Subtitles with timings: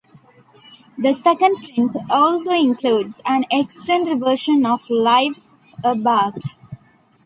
[0.97, 6.39] The second print also includes an extended version of "Life's a Bath".